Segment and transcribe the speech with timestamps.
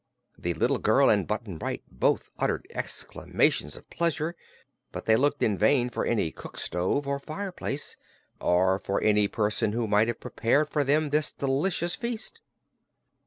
[0.35, 4.35] The little girl and Button Bright both uttered exclamations of pleasure,
[4.91, 7.97] but they looked in vain for any cook stove or fireplace,
[8.39, 12.41] or for any person who might have prepared for them this delicious feast.